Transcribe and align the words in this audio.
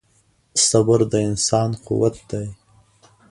•صبر 0.69 0.99
د 1.11 1.13
انسان 1.27 1.69
قوت 1.85 2.15
دی. 2.29 2.47